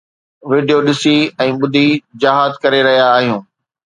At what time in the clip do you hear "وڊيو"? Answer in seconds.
0.49-0.77